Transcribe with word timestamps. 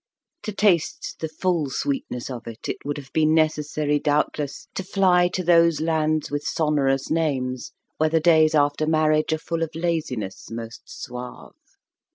To 0.41 0.51
taste 0.51 1.17
the 1.19 1.29
full 1.29 1.69
sweetness 1.69 2.31
of 2.31 2.47
it, 2.47 2.67
it 2.67 2.77
would 2.83 2.97
have 2.97 3.13
been 3.13 3.35
necessary 3.35 3.99
doubtless 3.99 4.67
to 4.73 4.83
fly 4.83 5.27
to 5.27 5.43
those 5.43 5.79
lands 5.79 6.31
with 6.31 6.41
sonorous 6.43 7.11
names 7.11 7.71
where 7.97 8.09
the 8.09 8.19
days 8.19 8.55
after 8.55 8.87
marriage 8.87 9.31
are 9.31 9.37
full 9.37 9.61
of 9.61 9.69
laziness 9.75 10.49
most 10.49 10.81
suave. 10.87 11.55